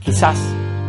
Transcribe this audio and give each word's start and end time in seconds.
Quizás 0.00 0.38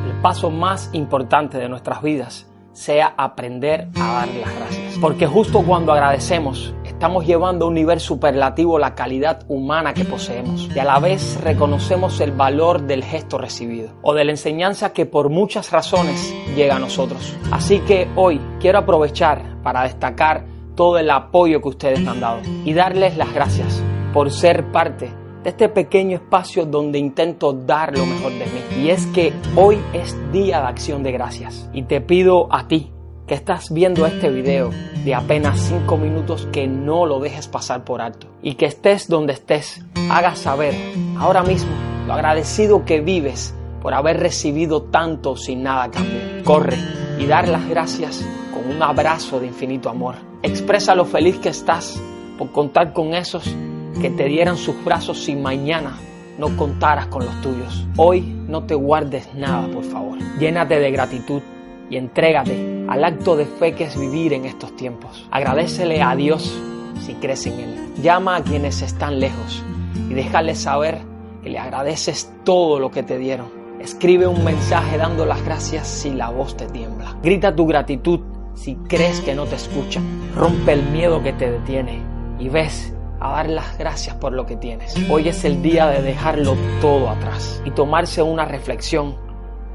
el 0.08 0.22
paso 0.22 0.50
más 0.50 0.90
importante 0.94 1.58
de 1.58 1.68
nuestras 1.68 2.02
vidas 2.02 2.48
sea 2.72 3.14
aprender 3.18 3.90
a 4.00 4.14
dar 4.14 4.28
las 4.30 4.56
gracias. 4.56 4.98
Porque 5.02 5.28
justo 5.28 5.64
cuando 5.64 5.92
agradecemos, 5.92 6.74
estamos 6.86 7.26
llevando 7.26 7.66
a 7.66 7.68
un 7.68 7.74
nivel 7.74 8.00
superlativo 8.00 8.80
la 8.80 8.96
calidad 8.96 9.44
humana 9.50 9.94
que 9.94 10.06
poseemos 10.06 10.70
y 10.74 10.80
a 10.80 10.86
la 10.86 11.00
vez 11.00 11.42
reconocemos 11.42 12.22
el 12.22 12.32
valor 12.32 12.84
del 12.84 13.04
gesto 13.04 13.38
recibido 13.38 13.92
o 14.02 14.14
de 14.14 14.24
la 14.24 14.32
enseñanza 14.32 14.94
que 14.94 15.06
por 15.06 15.30
muchas 15.30 15.72
razones 15.72 16.34
llega 16.56 16.78
a 16.78 16.80
nosotros. 16.80 17.36
Así 17.52 17.80
que 17.80 18.08
hoy 18.16 18.40
quiero 18.62 18.80
aprovechar 18.80 19.62
para 19.62 19.84
destacar 19.84 20.46
todo 20.76 20.98
el 20.98 21.10
apoyo 21.12 21.62
que 21.62 21.68
ustedes 21.68 22.08
han 22.08 22.22
dado 22.22 22.40
y 22.64 22.74
darles 22.74 23.18
las 23.18 23.34
gracias 23.34 23.84
por 24.14 24.32
ser 24.32 24.72
parte 24.72 25.12
de 25.44 25.50
este 25.50 25.70
pequeño 25.70 26.18
espacio 26.18 26.66
donde 26.66 27.00
intento 27.00 27.54
dar 27.54 27.98
lo 27.98 28.06
mejor 28.06 28.32
de 28.34 28.46
mí. 28.46 28.84
Y 28.84 28.90
es 28.90 29.06
que 29.08 29.34
hoy 29.56 29.80
es 29.94 30.16
día 30.32 30.62
de 30.62 30.68
acción 30.68 31.04
de 31.04 31.12
gracias. 31.12 31.70
Y 31.74 31.84
te 31.84 32.02
pido 32.02 32.48
a 32.54 32.68
ti 32.68 32.92
que 33.28 33.36
estás 33.36 33.74
viendo 33.74 34.06
este 34.06 34.30
video 34.30 34.72
de 35.04 35.16
apenas 35.16 35.60
5 35.60 35.98
minutos 35.98 36.48
que 36.52 36.68
no 36.68 37.06
lo 37.06 37.20
dejes 37.20 37.48
pasar 37.48 37.84
por 37.84 38.02
alto. 38.02 38.28
Y 38.42 38.56
que 38.56 38.66
estés 38.66 39.08
donde 39.08 39.34
estés, 39.34 39.84
hagas 40.10 40.40
saber 40.40 40.76
ahora 41.18 41.44
mismo 41.44 41.72
lo 42.08 42.14
agradecido 42.14 42.86
que 42.86 43.02
vives 43.02 43.56
por 43.82 43.94
haber 43.94 44.20
recibido 44.20 44.84
tanto 44.84 45.36
sin 45.36 45.64
nada 45.64 45.84
a 45.84 45.92
cambio. 45.92 46.20
Corre 46.44 46.78
y 47.18 47.26
dar 47.26 47.48
las 47.48 47.68
gracias 47.68 48.26
con 48.54 48.76
un 48.76 48.82
abrazo 48.84 49.40
de 49.40 49.48
infinito 49.48 49.90
amor. 49.90 50.16
Expresa 50.44 50.96
lo 50.96 51.06
feliz 51.06 51.40
que 51.40 51.50
estás 51.50 52.02
por 52.38 52.52
contar 52.52 52.94
con 52.94 53.14
esos 53.14 53.56
que 54.00 54.10
te 54.10 54.26
dieran 54.26 54.58
sus 54.58 54.84
brazos 54.84 55.24
si 55.24 55.36
mañana 55.36 55.98
no 56.38 56.56
contaras 56.56 57.08
con 57.08 57.26
los 57.26 57.42
tuyos. 57.42 57.86
Hoy 57.98 58.22
no 58.22 58.64
te 58.64 58.76
guardes 58.76 59.34
nada, 59.36 59.68
por 59.68 59.84
favor. 59.84 60.18
Llénate 60.40 60.80
de 60.80 60.92
gratitud 60.92 61.42
y 61.90 61.98
entrégate 61.98 62.86
al 62.88 63.04
acto 63.04 63.36
de 63.36 63.46
fe 63.46 63.74
que 63.74 63.84
es 63.86 64.00
vivir 64.00 64.34
en 64.34 64.46
estos 64.46 64.76
tiempos. 64.76 65.28
Agradecele 65.32 66.02
a 66.02 66.16
Dios 66.16 66.58
si 67.06 67.14
crees 67.16 67.46
en 67.48 67.60
Él. 67.60 67.94
Llama 68.02 68.38
a 68.38 68.44
quienes 68.44 68.82
están 68.82 69.20
lejos 69.20 69.64
y 70.10 70.14
déjales 70.14 70.60
saber 70.60 71.00
que 71.44 71.50
le 71.50 71.60
agradeces 71.60 72.32
todo 72.44 72.80
lo 72.80 72.92
que 72.92 73.04
te 73.04 73.18
dieron. 73.18 73.48
Escribe 73.80 74.28
un 74.28 74.44
mensaje 74.44 74.98
dando 74.98 75.26
las 75.26 75.44
gracias 75.44 75.88
si 75.88 76.12
la 76.12 76.30
voz 76.30 76.56
te 76.56 76.68
tiembla. 76.68 77.18
Grita 77.24 77.56
tu 77.56 77.66
gratitud 77.66 78.20
si 78.54 78.76
crees 78.88 79.22
que 79.22 79.36
no 79.36 79.46
te 79.46 79.56
escuchan. 79.56 80.04
Rompe 80.36 80.74
el 80.74 80.84
miedo 80.84 81.22
que 81.24 81.34
te 81.34 81.52
detiene 81.52 82.02
y 82.40 82.50
ves 82.50 82.94
a 83.22 83.32
dar 83.32 83.50
las 83.50 83.78
gracias 83.78 84.16
por 84.16 84.34
lo 84.34 84.46
que 84.46 84.58
tienes. 84.58 84.96
Hoy 85.10 85.30
es 85.30 85.46
el 85.46 85.62
día 85.62 85.88
de 85.88 86.02
dejarlo 86.02 86.58
todo 86.82 87.10
atrás 87.10 87.62
y 87.64 87.72
tomarse 87.72 88.22
una 88.24 88.46
reflexión 88.46 89.16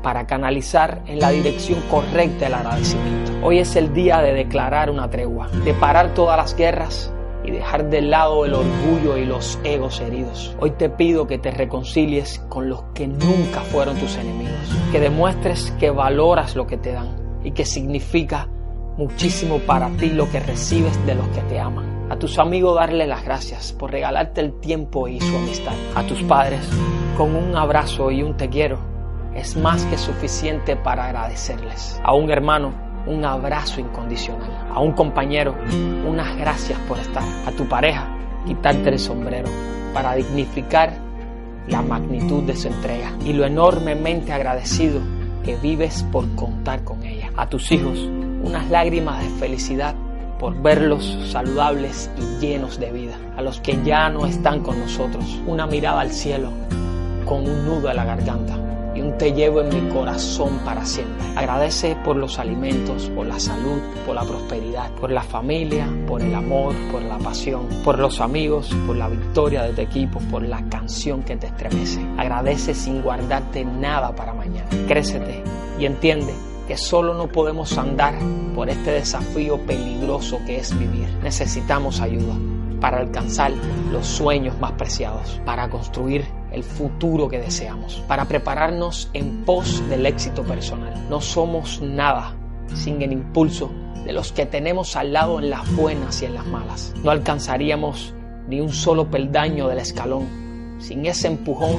para 0.02 0.26
canalizar 0.26 1.02
en 1.06 1.20
la 1.20 1.30
dirección 1.30 1.80
correcta 1.88 2.48
el 2.48 2.54
agradecimiento. 2.54 3.32
Hoy 3.42 3.60
es 3.60 3.76
el 3.76 3.94
día 3.94 4.20
de 4.20 4.32
declarar 4.32 4.90
una 4.90 5.08
tregua, 5.08 5.48
de 5.64 5.74
parar 5.74 6.12
todas 6.14 6.36
las 6.36 6.56
guerras 6.56 7.12
y 7.44 7.52
dejar 7.52 7.88
de 7.88 8.02
lado 8.02 8.44
el 8.44 8.54
orgullo 8.54 9.16
y 9.16 9.24
los 9.24 9.58
egos 9.62 10.00
heridos. 10.00 10.56
Hoy 10.58 10.72
te 10.72 10.90
pido 10.90 11.28
que 11.28 11.38
te 11.38 11.52
reconcilies 11.52 12.40
con 12.48 12.68
los 12.68 12.82
que 12.94 13.06
nunca 13.06 13.60
fueron 13.60 13.96
tus 13.96 14.16
enemigos, 14.16 14.76
que 14.90 14.98
demuestres 14.98 15.72
que 15.78 15.90
valoras 15.90 16.56
lo 16.56 16.66
que 16.66 16.76
te 16.76 16.92
dan 16.92 17.40
y 17.44 17.52
que 17.52 17.64
significa 17.64 18.48
muchísimo 18.96 19.60
para 19.60 19.88
ti 19.90 20.10
lo 20.10 20.28
que 20.30 20.40
recibes 20.40 21.06
de 21.06 21.14
los 21.14 21.28
que 21.28 21.40
te 21.42 21.60
aman. 21.60 21.95
A 22.08 22.16
tus 22.16 22.38
amigos 22.38 22.76
darle 22.76 23.08
las 23.08 23.24
gracias 23.24 23.72
por 23.72 23.90
regalarte 23.90 24.40
el 24.40 24.60
tiempo 24.60 25.08
y 25.08 25.20
su 25.20 25.36
amistad. 25.36 25.74
A 25.96 26.04
tus 26.04 26.22
padres 26.22 26.60
con 27.16 27.34
un 27.34 27.56
abrazo 27.56 28.12
y 28.12 28.22
un 28.22 28.36
te 28.36 28.48
quiero 28.48 28.78
es 29.34 29.56
más 29.56 29.84
que 29.86 29.98
suficiente 29.98 30.76
para 30.76 31.06
agradecerles. 31.06 32.00
A 32.04 32.14
un 32.14 32.30
hermano 32.30 32.72
un 33.08 33.24
abrazo 33.24 33.80
incondicional. 33.80 34.68
A 34.72 34.78
un 34.78 34.92
compañero 34.92 35.56
unas 36.08 36.36
gracias 36.36 36.78
por 36.86 36.96
estar. 37.00 37.24
A 37.44 37.50
tu 37.50 37.68
pareja 37.68 38.08
quitarte 38.46 38.90
el 38.90 39.00
sombrero 39.00 39.48
para 39.92 40.14
dignificar 40.14 40.92
la 41.66 41.82
magnitud 41.82 42.44
de 42.44 42.54
su 42.54 42.68
entrega 42.68 43.16
y 43.24 43.32
lo 43.32 43.44
enormemente 43.44 44.32
agradecido 44.32 45.00
que 45.42 45.56
vives 45.56 46.04
por 46.12 46.32
contar 46.36 46.84
con 46.84 47.02
ella. 47.02 47.32
A 47.36 47.48
tus 47.48 47.72
hijos 47.72 47.98
unas 47.98 48.70
lágrimas 48.70 49.24
de 49.24 49.30
felicidad 49.40 49.96
por 50.38 50.60
verlos 50.60 51.18
saludables 51.30 52.10
y 52.18 52.40
llenos 52.40 52.78
de 52.78 52.92
vida. 52.92 53.16
A 53.36 53.42
los 53.42 53.60
que 53.60 53.82
ya 53.84 54.08
no 54.08 54.26
están 54.26 54.62
con 54.62 54.78
nosotros, 54.78 55.24
una 55.46 55.66
mirada 55.66 56.00
al 56.00 56.10
cielo 56.10 56.50
con 57.24 57.48
un 57.48 57.66
nudo 57.66 57.88
a 57.88 57.94
la 57.94 58.04
garganta 58.04 58.56
y 58.94 59.02
un 59.02 59.18
te 59.18 59.32
llevo 59.32 59.60
en 59.60 59.68
mi 59.68 59.92
corazón 59.92 60.58
para 60.64 60.84
siempre. 60.86 61.26
Agradece 61.36 61.96
por 62.02 62.16
los 62.16 62.38
alimentos, 62.38 63.10
por 63.10 63.26
la 63.26 63.38
salud, 63.38 63.78
por 64.06 64.14
la 64.14 64.24
prosperidad, 64.24 64.90
por 64.92 65.10
la 65.10 65.22
familia, 65.22 65.86
por 66.06 66.22
el 66.22 66.34
amor, 66.34 66.74
por 66.90 67.02
la 67.02 67.18
pasión, 67.18 67.68
por 67.84 67.98
los 67.98 68.20
amigos, 68.20 68.74
por 68.86 68.96
la 68.96 69.08
victoria 69.08 69.64
de 69.64 69.74
tu 69.74 69.82
equipo, 69.82 70.18
por 70.30 70.42
la 70.42 70.62
canción 70.70 71.22
que 71.22 71.36
te 71.36 71.48
estremece. 71.48 72.00
Agradece 72.16 72.74
sin 72.74 73.02
guardarte 73.02 73.64
nada 73.64 74.14
para 74.14 74.32
mañana. 74.32 74.68
Crécete 74.88 75.42
y 75.78 75.84
entiende 75.84 76.32
que 76.66 76.76
solo 76.76 77.14
no 77.14 77.28
podemos 77.28 77.76
andar 77.78 78.14
por 78.54 78.68
este 78.68 78.90
desafío 78.92 79.58
peligroso 79.58 80.38
que 80.46 80.58
es 80.58 80.76
vivir. 80.78 81.08
Necesitamos 81.22 82.00
ayuda 82.00 82.34
para 82.80 82.98
alcanzar 82.98 83.52
los 83.90 84.06
sueños 84.06 84.58
más 84.58 84.72
preciados, 84.72 85.40
para 85.44 85.68
construir 85.70 86.26
el 86.52 86.62
futuro 86.62 87.28
que 87.28 87.38
deseamos, 87.38 88.02
para 88.06 88.26
prepararnos 88.26 89.10
en 89.12 89.44
pos 89.44 89.82
del 89.88 90.06
éxito 90.06 90.42
personal. 90.42 91.08
No 91.08 91.20
somos 91.20 91.80
nada 91.80 92.34
sin 92.74 93.00
el 93.02 93.12
impulso 93.12 93.70
de 94.04 94.12
los 94.12 94.32
que 94.32 94.46
tenemos 94.46 94.96
al 94.96 95.12
lado 95.12 95.40
en 95.40 95.50
las 95.50 95.74
buenas 95.74 96.22
y 96.22 96.26
en 96.26 96.34
las 96.34 96.46
malas. 96.46 96.94
No 97.02 97.10
alcanzaríamos 97.10 98.14
ni 98.48 98.60
un 98.60 98.72
solo 98.72 99.10
peldaño 99.10 99.68
del 99.68 99.78
escalón 99.78 100.46
sin 100.78 101.06
ese 101.06 101.28
empujón 101.28 101.76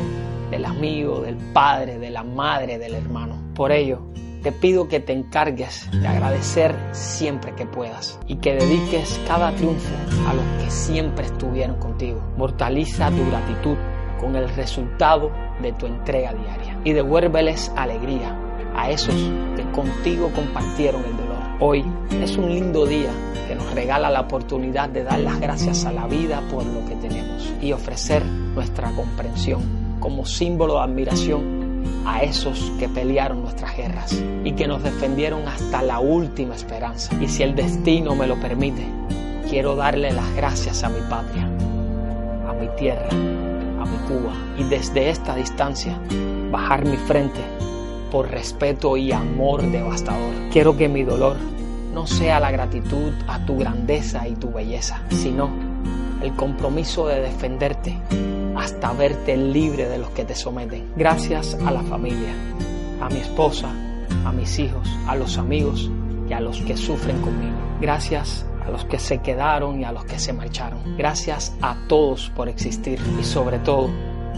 del 0.51 0.65
amigo, 0.65 1.21
del 1.21 1.35
padre, 1.53 1.99
de 1.99 2.09
la 2.09 2.23
madre, 2.23 2.77
del 2.77 2.95
hermano. 2.95 3.35
Por 3.53 3.71
ello, 3.71 4.01
te 4.41 4.51
pido 4.51 4.87
que 4.87 4.99
te 4.99 5.13
encargues 5.13 5.89
de 5.91 6.07
agradecer 6.07 6.75
siempre 6.91 7.53
que 7.53 7.65
puedas 7.65 8.19
y 8.27 8.35
que 8.35 8.55
dediques 8.55 9.19
cada 9.27 9.51
triunfo 9.51 9.93
a 10.27 10.33
los 10.33 10.63
que 10.63 10.71
siempre 10.71 11.25
estuvieron 11.25 11.77
contigo. 11.79 12.21
Mortaliza 12.37 13.09
tu 13.09 13.25
gratitud 13.29 13.77
con 14.19 14.35
el 14.35 14.49
resultado 14.49 15.31
de 15.61 15.73
tu 15.73 15.85
entrega 15.85 16.33
diaria 16.33 16.79
y 16.83 16.93
devuélveles 16.93 17.71
alegría 17.75 18.35
a 18.75 18.91
esos 18.91 19.15
que 19.55 19.63
contigo 19.71 20.31
compartieron 20.35 21.03
el 21.03 21.17
dolor. 21.17 21.37
Hoy 21.59 21.83
es 22.21 22.37
un 22.37 22.53
lindo 22.53 22.85
día 22.85 23.09
que 23.47 23.55
nos 23.55 23.73
regala 23.73 24.09
la 24.09 24.21
oportunidad 24.21 24.89
de 24.89 25.03
dar 25.03 25.19
las 25.19 25.39
gracias 25.39 25.85
a 25.85 25.91
la 25.91 26.05
vida 26.05 26.41
por 26.51 26.65
lo 26.65 26.85
que 26.85 26.95
tenemos 26.95 27.51
y 27.61 27.71
ofrecer 27.71 28.23
nuestra 28.25 28.91
comprensión 28.91 29.97
como 29.99 30.25
símbolo 30.25 30.75
de 30.75 30.81
admiración 30.81 31.56
a 32.05 32.23
esos 32.23 32.71
que 32.79 32.87
pelearon 32.87 33.41
nuestras 33.41 33.75
guerras 33.75 34.23
y 34.43 34.53
que 34.53 34.67
nos 34.67 34.83
defendieron 34.83 35.47
hasta 35.47 35.81
la 35.81 35.99
última 35.99 36.55
esperanza. 36.55 37.13
Y 37.21 37.27
si 37.27 37.43
el 37.43 37.55
destino 37.55 38.15
me 38.15 38.27
lo 38.27 38.39
permite, 38.39 38.85
quiero 39.49 39.75
darle 39.75 40.11
las 40.11 40.33
gracias 40.35 40.83
a 40.83 40.89
mi 40.89 41.01
patria, 41.09 41.45
a 42.47 42.53
mi 42.53 42.67
tierra, 42.77 43.09
a 43.09 43.85
mi 43.85 43.97
Cuba 44.07 44.33
y 44.57 44.63
desde 44.63 45.09
esta 45.09 45.35
distancia 45.35 45.99
bajar 46.51 46.85
mi 46.85 46.97
frente 46.97 47.41
por 48.11 48.29
respeto 48.29 48.95
y 48.97 49.11
amor 49.11 49.61
devastador. 49.63 50.33
Quiero 50.51 50.77
que 50.77 50.87
mi 50.87 51.03
dolor 51.03 51.35
no 51.93 52.07
sea 52.07 52.39
la 52.39 52.51
gratitud 52.51 53.11
a 53.27 53.45
tu 53.45 53.57
grandeza 53.57 54.27
y 54.27 54.35
tu 54.35 54.51
belleza, 54.51 55.01
sino 55.09 55.66
el 56.21 56.35
compromiso 56.35 57.07
de 57.07 57.21
defenderte 57.21 57.97
hasta 58.55 58.91
verte 58.93 59.37
libre 59.37 59.87
de 59.87 59.97
los 59.97 60.09
que 60.11 60.25
te 60.25 60.35
someten. 60.35 60.91
Gracias 60.95 61.55
a 61.65 61.71
la 61.71 61.81
familia, 61.83 62.33
a 63.01 63.09
mi 63.09 63.17
esposa, 63.17 63.69
a 64.25 64.31
mis 64.31 64.57
hijos, 64.59 64.87
a 65.07 65.15
los 65.15 65.37
amigos 65.37 65.89
y 66.29 66.33
a 66.33 66.39
los 66.39 66.59
que 66.61 66.75
sufren 66.75 67.21
conmigo. 67.21 67.55
Gracias 67.79 68.45
a 68.65 68.71
los 68.71 68.85
que 68.85 68.99
se 68.99 69.19
quedaron 69.19 69.79
y 69.79 69.85
a 69.85 69.91
los 69.91 70.05
que 70.05 70.19
se 70.19 70.33
marcharon. 70.33 70.97
Gracias 70.97 71.55
a 71.61 71.77
todos 71.87 72.29
por 72.35 72.49
existir 72.49 72.99
y 73.19 73.23
sobre 73.23 73.59
todo 73.59 73.89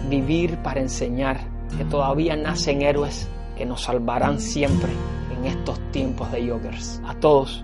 vivir 0.09 0.57
para 0.57 0.81
enseñar 0.81 1.39
que 1.77 1.85
todavía 1.85 2.35
nacen 2.35 2.81
héroes 2.81 3.27
que 3.57 3.65
nos 3.65 3.83
salvarán 3.83 4.39
siempre 4.39 4.91
en 5.37 5.45
estos 5.45 5.79
tiempos 5.91 6.31
de 6.31 6.45
yokers. 6.45 7.01
A 7.05 7.13
todos, 7.15 7.63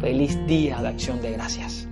feliz 0.00 0.38
día 0.46 0.80
de 0.82 0.88
acción 0.88 1.20
de 1.20 1.32
gracias. 1.32 1.88